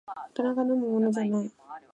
[0.15, 1.51] 大人が飲むものじゃない